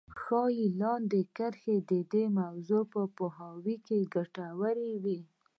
[0.21, 5.19] ښايي لاندې کرښې د دې موضوع په پوهاوي کې ګټورې وي.